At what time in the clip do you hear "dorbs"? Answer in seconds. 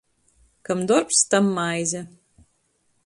0.87-1.19